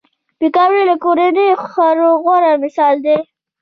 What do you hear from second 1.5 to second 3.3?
خوړو غوره مثال دی